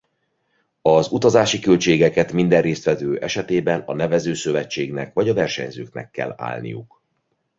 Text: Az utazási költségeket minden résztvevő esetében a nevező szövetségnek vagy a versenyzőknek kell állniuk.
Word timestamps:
Az 0.81 1.11
utazási 1.11 1.59
költségeket 1.59 2.31
minden 2.31 2.61
résztvevő 2.61 3.19
esetében 3.19 3.81
a 3.81 3.93
nevező 3.93 4.33
szövetségnek 4.33 5.13
vagy 5.13 5.29
a 5.29 5.33
versenyzőknek 5.33 6.11
kell 6.11 6.33
állniuk. 6.37 7.01